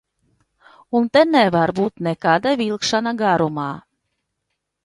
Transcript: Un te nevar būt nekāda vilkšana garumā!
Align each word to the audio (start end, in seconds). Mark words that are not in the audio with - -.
Un 0.99 1.05
te 1.17 1.23
nevar 1.33 1.73
būt 1.81 2.03
nekāda 2.09 2.57
vilkšana 2.63 3.15
garumā! 3.23 3.71